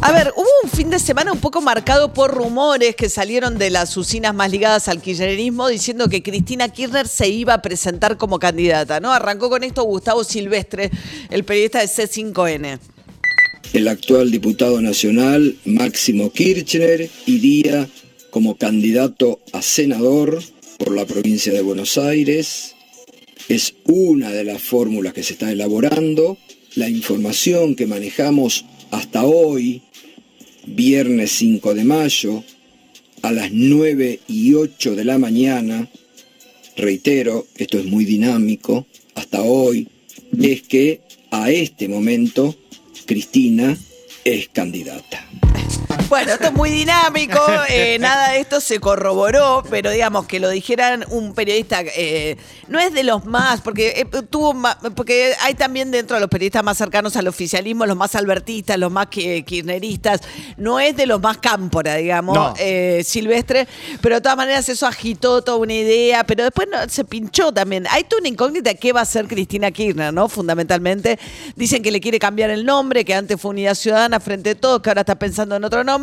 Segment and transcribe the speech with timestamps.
[0.00, 3.70] A ver, hubo un fin de semana un poco marcado por rumores que salieron de
[3.70, 8.38] las usinas más ligadas al kirchnerismo diciendo que Cristina Kirchner se iba a presentar como
[8.38, 9.12] candidata, ¿no?
[9.12, 10.92] Arrancó con esto Gustavo Silvestre,
[11.30, 12.78] el periodista de C5N.
[13.72, 17.88] El actual diputado nacional, Máximo Kirchner, iría
[18.30, 20.40] como candidato a senador
[20.78, 22.76] por la provincia de Buenos Aires.
[23.48, 26.38] Es una de las fórmulas que se está elaborando.
[26.78, 29.82] La información que manejamos hasta hoy
[30.64, 32.44] viernes 5 de mayo,
[33.22, 35.90] a las 9 y 8 de la mañana,
[36.76, 38.86] reitero, esto es muy dinámico,
[39.16, 39.88] hasta hoy,
[40.40, 41.00] es que
[41.32, 42.56] a este momento
[43.06, 43.76] Cristina
[44.24, 45.28] es candidata.
[46.08, 50.48] Bueno, esto es muy dinámico, eh, nada de esto se corroboró, pero digamos que lo
[50.48, 54.56] dijeran un periodista, eh, no es de los más, porque eh, tuvo
[54.94, 58.90] porque hay también dentro de los periodistas más cercanos al oficialismo, los más albertistas, los
[58.90, 60.22] más kirchneristas,
[60.56, 62.58] no es de los más cámpora, digamos,
[63.04, 63.68] silvestre,
[64.00, 67.86] pero de todas maneras eso agitó toda una idea, pero después se pinchó también.
[67.90, 70.28] Hay toda una incógnita qué va a hacer Cristina Kirchner, ¿no?
[70.30, 71.18] Fundamentalmente,
[71.54, 74.80] dicen que le quiere cambiar el nombre, que antes fue Unidad Ciudadana frente a todos,
[74.80, 75.97] que ahora está pensando en otro nombre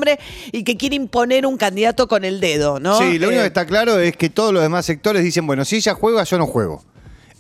[0.51, 2.97] y que quiere imponer un candidato con el dedo, ¿no?
[2.99, 5.65] Sí, lo único que Eh, está claro es que todos los demás sectores dicen, bueno,
[5.65, 6.83] si ella juega, yo no juego.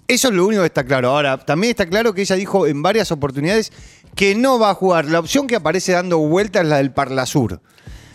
[0.07, 1.09] Eso es lo único que está claro.
[1.09, 3.71] Ahora, también está claro que ella dijo en varias oportunidades
[4.15, 5.05] que no va a jugar.
[5.05, 7.59] La opción que aparece dando vuelta es la del Parlasur.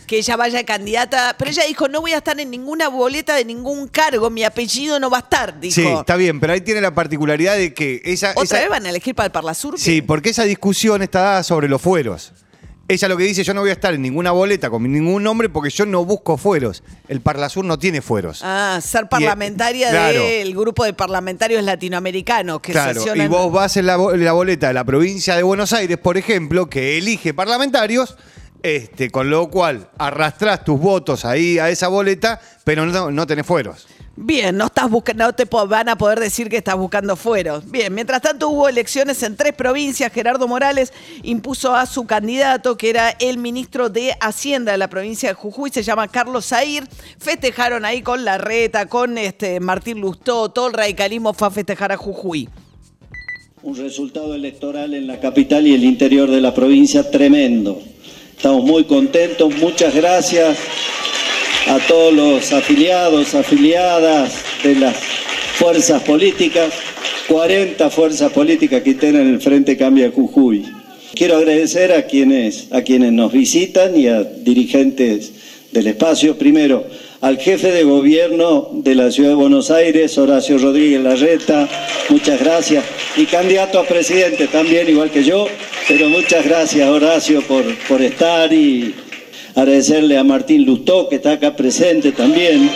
[0.06, 3.44] que ella vaya candidata, pero ella dijo, no voy a estar en ninguna boleta de
[3.44, 5.74] ningún cargo, mi apellido no va a estar, dijo.
[5.76, 8.30] Sí, está bien, pero ahí tiene la particularidad de que ella...
[8.32, 9.78] ¿Otra esa- vez van a elegir para el Parlasur?
[9.78, 12.32] Sí, porque esa discusión está dada sobre los fueros.
[12.90, 15.48] Ella lo que dice, yo no voy a estar en ninguna boleta con ningún nombre
[15.48, 16.82] porque yo no busco fueros.
[17.08, 18.40] El Parlasur no tiene fueros.
[18.42, 20.20] Ah, ser parlamentaria claro.
[20.24, 23.26] del grupo de parlamentarios latinoamericanos que Claro, sesionan.
[23.26, 25.98] y vos vas en la, bo- en la boleta de la provincia de Buenos Aires,
[25.98, 28.16] por ejemplo, que elige parlamentarios,
[28.64, 33.46] este, con lo cual arrastrás tus votos ahí a esa boleta, pero no, no tenés
[33.46, 33.86] fueros.
[34.22, 37.68] Bien, no estás buscando, no te van a poder decir que estás buscando fueros.
[37.70, 40.12] Bien, mientras tanto hubo elecciones en tres provincias.
[40.12, 40.92] Gerardo Morales
[41.22, 45.70] impuso a su candidato, que era el ministro de Hacienda de la provincia de Jujuy,
[45.70, 46.86] se llama Carlos Zair.
[47.18, 51.90] Festejaron ahí con la reta, con este Martín Lustó, todo el radicalismo fue a festejar
[51.90, 52.46] a Jujuy.
[53.62, 57.80] un resultado electoral en la capital y el interior de la provincia tremendo.
[58.36, 60.58] Estamos muy contentos, muchas gracias
[61.66, 64.32] a todos los afiliados, afiliadas
[64.62, 64.96] de las
[65.54, 66.72] fuerzas políticas,
[67.28, 70.64] 40 fuerzas políticas que tienen el Frente Cambia Jujuy.
[71.14, 75.32] Quiero agradecer a quienes, a quienes nos visitan y a dirigentes
[75.72, 76.38] del espacio.
[76.38, 76.86] Primero,
[77.20, 81.68] al jefe de gobierno de la ciudad de Buenos Aires, Horacio Rodríguez Larreta,
[82.08, 82.84] muchas gracias.
[83.16, 85.46] Y candidato a presidente también, igual que yo,
[85.86, 88.94] pero muchas gracias Horacio por, por estar y
[89.54, 92.70] agradecerle a Martín Lustó, que está acá presente también.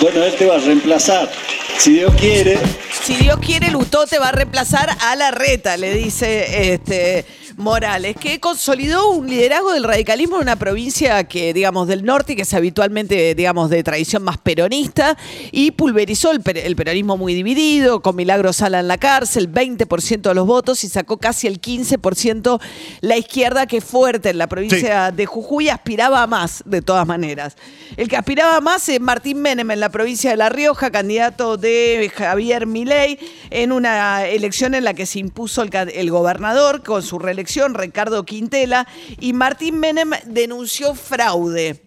[0.00, 1.30] Bueno, él te va a reemplazar,
[1.78, 2.58] si Dios quiere.
[3.02, 7.24] Si Dios quiere, Lustó te va a reemplazar a la reta, le dice este
[7.56, 12.42] Morales, que consolidó un liderazgo del radicalismo en una provincia que, digamos, del norte, que
[12.42, 15.16] es habitualmente, digamos, de tradición más peronista,
[15.52, 20.22] y pulverizó el, per- el peronismo muy dividido, con Milagro Sala en la cárcel, 20%
[20.22, 22.60] de los votos, y sacó casi el 15%
[23.02, 27.06] la izquierda, que es fuerte en la provincia de Jujuy, aspiraba a más, de todas
[27.06, 27.56] maneras.
[27.96, 31.56] El que aspiraba a más es Martín Menem en la provincia de La Rioja, candidato
[31.56, 33.18] de Javier Milei,
[33.50, 37.43] en una elección en la que se impuso el, el gobernador con su reelección,
[37.74, 38.86] Ricardo Quintela,
[39.20, 41.80] y Martín Menem denunció fraude.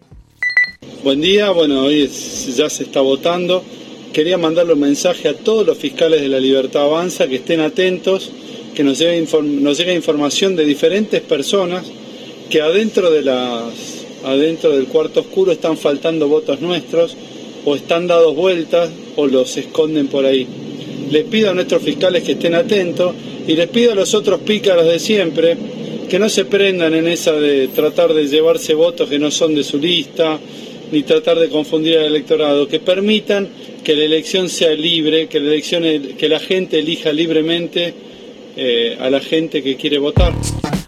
[1.03, 3.63] Buen día, bueno, hoy ya se está votando.
[4.13, 8.31] Quería mandarle un mensaje a todos los fiscales de la Libertad Avanza que estén atentos,
[8.75, 11.85] que nos llegue, información de diferentes personas
[12.49, 13.09] que adentro,
[14.23, 17.15] adentro del cuarto oscuro están faltando votos nuestros
[17.65, 20.47] o están dados vueltas o los esconden por ahí.
[21.11, 23.13] Les pido a nuestros fiscales que estén atentos
[23.47, 25.57] y les pido a los otros pícaros de siempre
[26.09, 29.63] que no se prendan en esa de tratar de llevarse votos que no son de
[29.63, 30.39] su lista,
[30.91, 33.47] ni tratar de confundir al electorado, que permitan
[33.83, 35.83] que la elección sea libre, que la, elección,
[36.17, 37.93] que la gente elija libremente
[38.55, 40.33] eh, a la gente que quiere votar.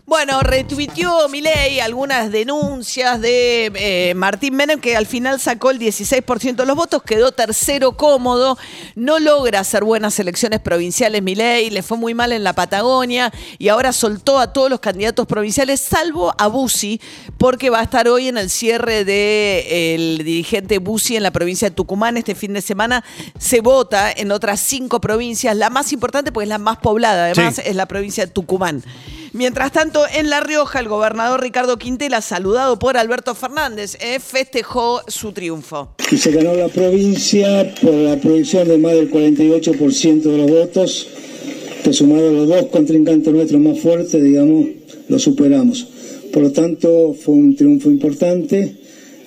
[0.10, 6.56] Bueno, retuiteó Milei algunas denuncias de eh, Martín Menem, que al final sacó el 16%
[6.56, 8.58] de los votos, quedó tercero cómodo,
[8.96, 13.68] no logra hacer buenas elecciones provinciales Milei, le fue muy mal en la Patagonia y
[13.68, 17.00] ahora soltó a todos los candidatos provinciales, salvo a Bussi,
[17.38, 21.76] porque va a estar hoy en el cierre del dirigente Bussi en la provincia de
[21.76, 22.18] Tucumán.
[22.18, 23.04] Este fin de semana
[23.38, 27.58] se vota en otras cinco provincias, la más importante porque es la más poblada, además
[27.58, 27.62] Sí.
[27.64, 28.84] es la provincia de Tucumán.
[29.34, 35.02] Mientras tanto, en La Rioja, el gobernador Ricardo Quintela, saludado por Alberto Fernández, eh, festejó
[35.08, 35.94] su triunfo.
[36.12, 41.08] y se ganó la provincia por la proyección de más del 48% de los votos,
[41.84, 44.66] que sumado a los dos contrincantes nuestros más fuertes, digamos,
[45.08, 45.88] lo superamos.
[46.34, 48.78] Por lo tanto, fue un triunfo importante.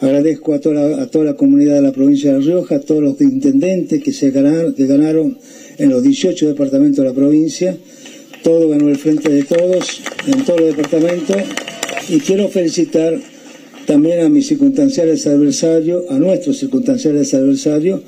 [0.00, 2.80] Agradezco a toda la, a toda la comunidad de la provincia de La Rioja, a
[2.80, 5.38] todos los intendentes que, se ganaron, que ganaron
[5.78, 7.76] en los 18 departamentos de la provincia.
[8.42, 11.36] Todo ganó el frente de todos, en todos los departamentos.
[12.08, 13.18] Y quiero felicitar
[13.86, 18.00] también a mis circunstanciales adversarios, a nuestros circunstanciales adversarios,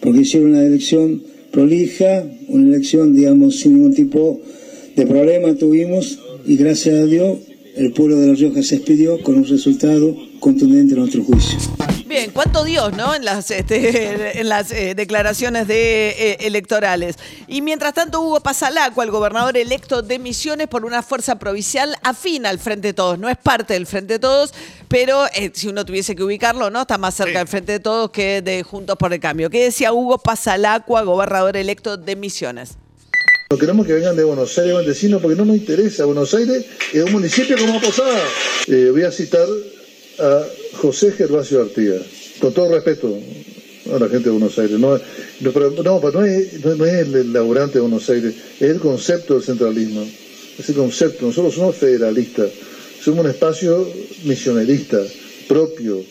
[0.00, 4.40] porque hicieron una elección prolija, una elección, digamos, sin ningún tipo
[4.98, 7.38] de problema tuvimos y gracias a Dios
[7.76, 11.56] el pueblo de La Rioja se expidió con un resultado contundente en nuestro juicio.
[12.08, 13.14] Bien, cuánto Dios, ¿no?
[13.14, 17.16] En las, este, en las eh, declaraciones de, eh, electorales.
[17.46, 22.46] Y mientras tanto, Hugo Pasalacua, el gobernador electo de Misiones por una fuerza provincial afín
[22.46, 23.18] al Frente de Todos.
[23.18, 24.54] No es parte del Frente de Todos,
[24.88, 26.80] pero eh, si uno tuviese que ubicarlo, ¿no?
[26.82, 29.50] Está más cerca del Frente de Todos que de Juntos por el Cambio.
[29.50, 32.78] ¿Qué decía Hugo Pasalacua, gobernador electo de Misiones?
[33.50, 36.06] No queremos que vengan de Buenos Aires, vecinos, porque no nos interesa.
[36.06, 38.22] Buenos Aires es un municipio como Posada.
[38.66, 39.46] Eh, voy a citar
[40.18, 40.46] a
[40.80, 42.02] José Gervasio Artigas,
[42.40, 43.18] con todo respeto
[43.92, 44.78] a la gente de Buenos Aires.
[44.78, 50.06] No, no, pero no, es el laburante de Buenos Aires, es el concepto del centralismo.
[50.58, 51.26] Ese concepto.
[51.26, 52.50] Nosotros somos federalistas,
[53.00, 53.88] somos un espacio
[54.24, 55.00] misionerista,
[55.46, 56.02] propio,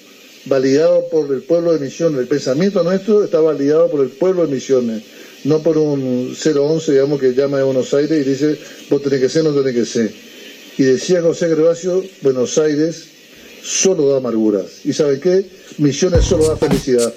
[0.45, 2.21] validado por el pueblo de Misiones.
[2.21, 5.03] El pensamiento nuestro está validado por el pueblo de Misiones,
[5.43, 8.57] no por un 011, digamos, que llama de Buenos Aires y dice,
[8.89, 10.11] vos tenés que ser, no tenés que ser.
[10.77, 13.16] Y decía José Gervasio, Buenos Aires
[13.61, 14.85] solo da amarguras.
[14.85, 15.45] ¿Y saben qué?
[15.77, 17.13] Misiones solo da felicidad.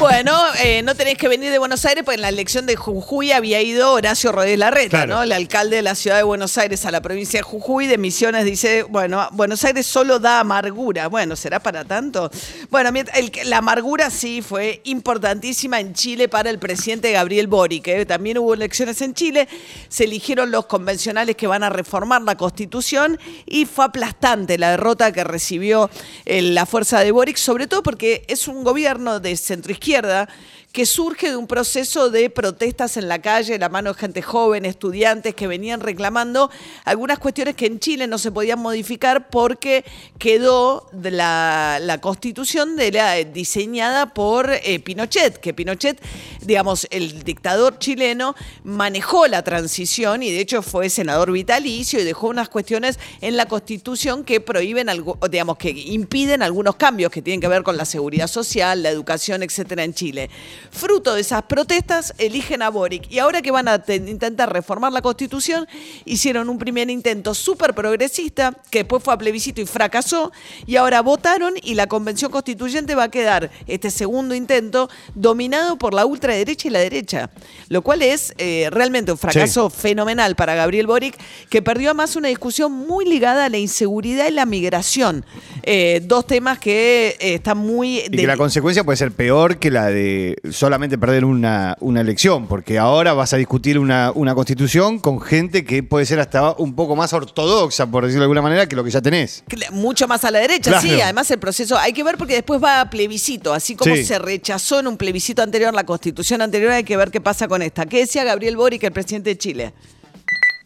[0.00, 3.32] Bueno, eh, no tenéis que venir de Buenos Aires, porque en la elección de Jujuy
[3.32, 5.16] había ido Horacio Rodríguez Larreta, Claro.
[5.16, 5.22] ¿no?
[5.22, 8.46] El alcalde de la ciudad de Buenos Aires a la provincia de Jujuy, de Misiones,
[8.46, 11.08] dice, bueno, Buenos Aires solo da amargura.
[11.08, 12.30] Bueno, ¿será para tanto?
[12.70, 17.86] Bueno, el- la amargura sí fue importantísima en Chile para el presidente Gabriel Boric.
[17.88, 18.06] ¿eh?
[18.06, 19.48] También hubo elecciones en Chile,
[19.90, 25.12] se eligieron los convencionales que van a reformar la Constitución y fue aplastante la derrota
[25.12, 25.90] que recibió
[26.24, 30.28] eh, la fuerza de Boric, sobre todo porque es un gobierno de centroizquierda izquierda
[30.72, 34.64] que surge de un proceso de protestas en la calle, la mano de gente joven,
[34.64, 36.50] estudiantes que venían reclamando
[36.84, 39.84] algunas cuestiones que en Chile no se podían modificar porque
[40.18, 46.00] quedó la, constitución de la, diseñada por eh, Pinochet, que Pinochet,
[46.42, 52.28] digamos, el dictador chileno, manejó la transición y de hecho fue senador vitalicio y dejó
[52.28, 57.40] unas cuestiones en la constitución que prohíben, algo, digamos, que impiden algunos cambios que tienen
[57.40, 60.30] que ver con la seguridad social, la educación, etcétera, en Chile.
[60.70, 63.10] Fruto de esas protestas, eligen a Boric.
[63.10, 65.66] Y ahora que van a te- intentar reformar la constitución,
[66.04, 70.32] hicieron un primer intento súper progresista, que después fue a plebiscito y fracasó,
[70.66, 75.94] y ahora votaron y la convención constituyente va a quedar, este segundo intento, dominado por
[75.94, 77.30] la ultraderecha y la derecha.
[77.68, 81.16] Lo cual es eh, realmente un fracaso fenomenal para Gabriel Boric,
[81.48, 85.24] que perdió además una discusión muy ligada a la inseguridad y la migración.
[85.62, 87.98] Eh, dos temas que eh, están muy...
[88.00, 92.46] Y que la consecuencia puede ser peor que la de solamente perder una, una elección,
[92.46, 96.74] porque ahora vas a discutir una, una constitución con gente que puede ser hasta un
[96.74, 99.44] poco más ortodoxa, por decirlo de alguna manera, que lo que ya tenés.
[99.72, 100.86] Mucho más a la derecha, Claro.
[100.88, 101.00] sí.
[101.00, 103.52] Además, el proceso hay que ver porque después va a plebiscito.
[103.52, 104.04] Así como Sí.
[104.04, 107.62] se rechazó en un plebiscito anterior la constitución anterior, hay que ver qué pasa con
[107.62, 107.86] esta.
[107.86, 109.72] ¿Qué decía Gabriel Boric, el presidente de Chile?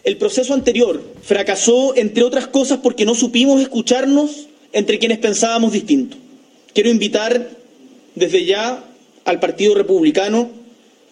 [0.03, 6.17] El proceso anterior fracasó, entre otras cosas, porque no supimos escucharnos entre quienes pensábamos distinto.
[6.75, 7.49] Quiero invitar
[8.15, 8.85] desde ya
[9.25, 10.51] al Partido Republicano,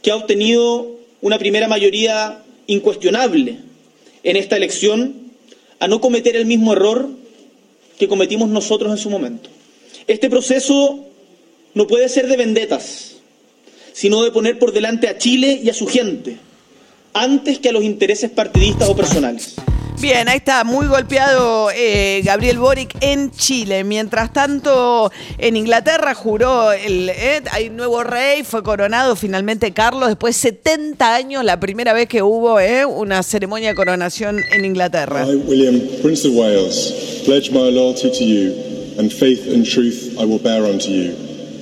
[0.03, 3.59] que ha obtenido una primera mayoría incuestionable
[4.23, 5.15] en esta elección,
[5.79, 7.09] a no cometer el mismo error
[7.99, 9.51] que cometimos nosotros en su momento.
[10.07, 11.05] Este proceso
[11.75, 13.17] no puede ser de vendetas,
[13.93, 16.37] sino de poner por delante a Chile y a su gente,
[17.13, 19.57] antes que a los intereses partidistas o personales.
[20.03, 23.85] Bien, ahí está, muy golpeado eh, Gabriel Boric en Chile.
[23.85, 30.35] Mientras tanto, en Inglaterra juró el eh, hay nuevo rey, fue coronado finalmente Carlos después
[30.43, 35.25] de 70 años, la primera vez que hubo eh, una ceremonia de coronación en Inglaterra.
[35.25, 40.43] William, Prince of Wales, pledge my loyalty to you, and faith and truth I will
[40.43, 41.15] bear unto you,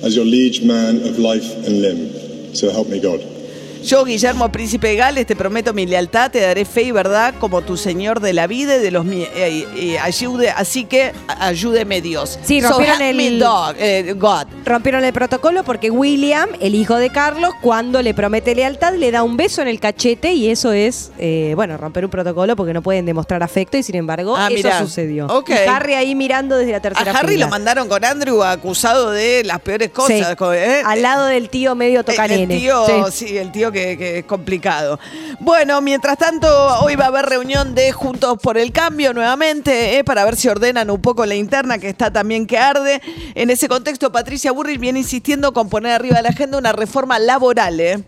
[0.03, 2.55] as your liege man of life and limb.
[2.55, 3.40] So help me God.
[3.83, 7.61] Yo, Guillermo, príncipe de Gales, te prometo mi lealtad, te daré fe y verdad como
[7.61, 11.99] tu señor de la vida y de los eh, eh, ayude, así que a- ayúdeme
[12.01, 12.37] Dios.
[12.43, 14.45] Sí, rompieron el- dog, eh, God.
[14.65, 19.23] Rompieron el protocolo porque William, el hijo de Carlos, cuando le promete lealtad, le da
[19.23, 22.81] un beso en el cachete y eso es, eh, bueno, romper un protocolo porque no
[22.83, 24.79] pueden demostrar afecto y sin embargo Ah, eso mirá.
[24.79, 25.27] sucedió.
[25.47, 27.45] Y Harry ahí mirando desde la A tercera Harry fila.
[27.47, 30.17] lo mandaron con Andrew acusado de las peores cosas.
[30.37, 30.45] Sí.
[30.53, 30.81] ¿eh?
[30.85, 32.53] Al lado del tío medio El, tocanene.
[32.53, 33.25] el tío, Sí.
[33.27, 33.37] sí.
[33.37, 34.99] el tío que, que es complicado.
[35.39, 36.47] Bueno, mientras tanto,
[36.83, 40.47] hoy va a haber reunión de Juntos por el Cambio nuevamente, eh, para ver si
[40.47, 43.01] ordenan un poco la interna, que está también que arde.
[43.35, 47.19] En ese contexto, Patricia Burrich viene insistiendo con poner arriba de la agenda una reforma
[47.19, 47.79] laboral.
[47.79, 48.03] ¿eh?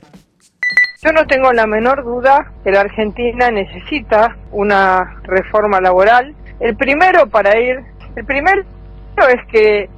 [1.01, 6.33] Yo no tengo la menor duda que la Argentina necesita una reforma laboral.
[6.59, 7.81] El primero para ir,
[8.15, 8.63] el primero
[9.17, 9.89] es que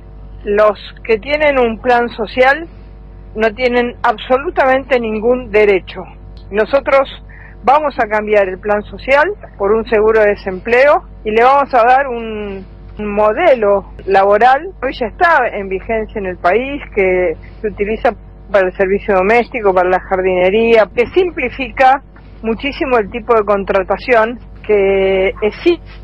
[0.44, 2.68] los que tienen un plan social
[3.36, 6.04] no tienen absolutamente ningún derecho.
[6.52, 7.10] Nosotros
[7.64, 9.26] vamos a cambiar el plan social
[9.58, 12.66] por un seguro de desempleo y le vamos a dar un,
[12.98, 18.16] modelo laboral, hoy ya está en vigencia en el país, que se utiliza
[18.50, 22.02] para el servicio doméstico, para la jardinería, que simplifica
[22.42, 25.56] muchísimo el tipo de contratación, que es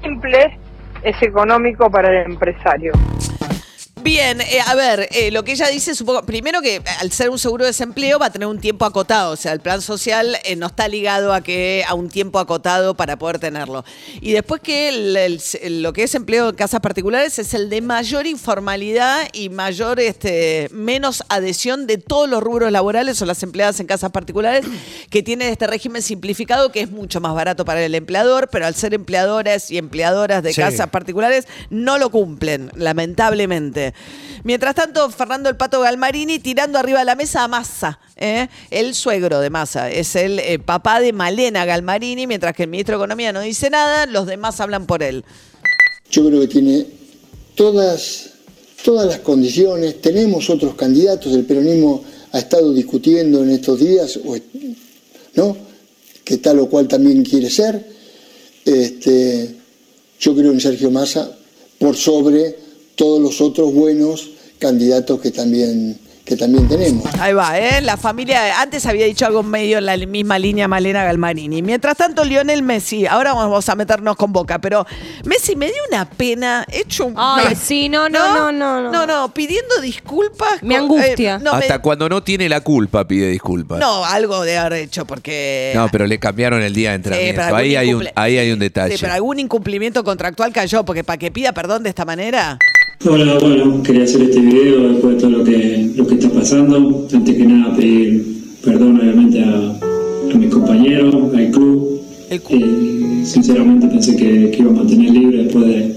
[0.04, 0.60] simple,
[1.02, 2.92] es económico para el empresario.
[4.04, 7.30] Bien, eh, a ver, eh, lo que ella dice, supongo, primero que eh, al ser
[7.30, 10.38] un seguro de desempleo va a tener un tiempo acotado, o sea, el plan social
[10.44, 13.86] eh, no está ligado a que a un tiempo acotado para poder tenerlo.
[14.20, 17.82] Y después que el- el- lo que es empleo en casas particulares es el de
[17.82, 23.80] mayor informalidad y mayor, este, menos adhesión de todos los rubros laborales o las empleadas
[23.82, 24.66] en casas particulares
[25.12, 28.74] que tienen este régimen simplificado que es mucho más barato para el empleador, pero al
[28.74, 30.62] ser empleadoras y empleadoras de Sí.
[30.62, 33.91] casas particulares no lo cumplen, lamentablemente.
[34.44, 38.48] Mientras tanto, Fernando el Pato Galmarini tirando arriba de la mesa a Massa, ¿eh?
[38.72, 42.98] el suegro de Massa, es el eh, papá de Malena Galmarini, mientras que el ministro
[42.98, 45.24] de Economía no dice nada, los demás hablan por él.
[46.10, 46.86] Yo creo que tiene
[47.56, 48.32] todas,
[48.84, 50.02] todas las condiciones.
[50.02, 54.20] Tenemos otros candidatos, el peronismo ha estado discutiendo en estos días,
[55.36, 55.58] ¿no?
[56.24, 57.86] Que tal o cual también quiere ser.
[58.66, 59.56] Este,
[60.20, 61.32] yo creo en Sergio Massa
[61.80, 62.56] por sobre
[63.02, 64.30] todos los otros buenos
[64.60, 67.04] candidatos que también, que también tenemos.
[67.20, 67.82] Ahí va, ¿eh?
[67.82, 71.64] La familia, antes había dicho algo medio en la misma línea Malena Galmarini.
[71.64, 74.86] Mientras tanto, Lionel Messi, ahora vamos a meternos con boca, pero
[75.26, 77.16] Messi me dio una pena, hecho un...
[77.18, 78.92] Ay, sí, no, no, no, no, no.
[78.92, 80.62] No, no, pidiendo disculpas.
[80.62, 81.38] Me con- angustia.
[81.38, 83.80] eh, no, me- Hasta cuando no tiene la culpa pide disculpas.
[83.80, 85.72] no, algo de haber hecho, porque...
[85.74, 87.56] No, pero le cambiaron el día de entrenamiento.
[87.56, 88.96] ahí, hay un, ahí hay un detalle.
[88.96, 92.60] Sí, pero algún incumplimiento contractual cayó, porque para que pida perdón de esta manera...
[93.04, 97.08] Hola, bueno, quería hacer este video después de todo lo que, lo que está pasando.
[97.12, 98.24] Antes que nada pedir
[98.64, 99.80] perdón obviamente a,
[100.34, 102.02] a mis compañeros, al club.
[102.30, 105.96] Eh, sinceramente pensé que, que iba a mantener libre después de-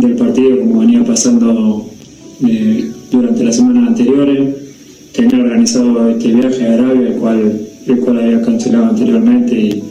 [0.00, 1.86] del partido como venía pasando
[2.46, 4.54] eh, durante las semanas anteriores.
[5.12, 9.82] Tenía organizado este viaje a Arabia, el cual, el cual había cancelado anteriormente y,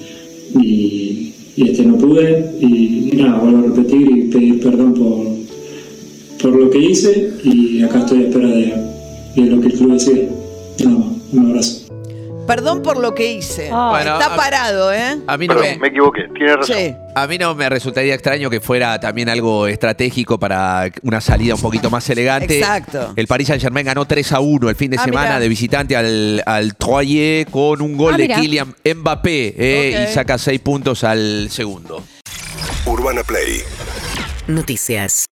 [0.62, 2.52] y- y este no pude.
[2.62, 5.28] Y, y nada, vuelvo a repetir y pedir perdón por,
[6.52, 8.74] por lo que hice y acá estoy a espera de,
[9.36, 10.22] de lo que el club decida.
[10.80, 11.76] Nada más, un abrazo.
[12.48, 13.70] Perdón por lo que hice.
[13.70, 15.18] Bueno, Está a- parado, ¿eh?
[15.28, 16.76] A mí no me, equivoqué, tiene razón.
[16.76, 16.96] Sí.
[17.14, 21.62] a mí no me resultaría extraño que fuera también algo estratégico para una salida un
[21.62, 22.58] poquito más elegante.
[22.58, 23.14] Exacto.
[23.16, 25.40] El Paris Saint Germain ganó 3 a 1 el fin de Ah, semana mirá.
[25.40, 28.40] de visitante al, al Troyes con un gol Ah, de mirá.
[28.40, 30.10] Kylian Mbappé eh, Ok.
[30.10, 32.02] y saca 6 puntos al segundo.
[32.88, 33.62] Urbana Play
[34.48, 35.28] Noticias.